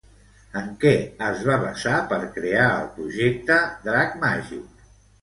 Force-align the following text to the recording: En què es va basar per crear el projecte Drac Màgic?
En 0.61 0.71
què 0.83 0.93
es 1.25 1.43
va 1.51 1.59
basar 1.65 2.01
per 2.15 2.19
crear 2.39 2.65
el 2.81 2.91
projecte 2.99 3.63
Drac 3.89 4.21
Màgic? 4.29 4.87